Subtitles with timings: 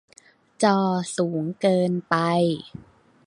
[0.63, 0.79] จอ
[1.17, 2.15] สูงเกินไป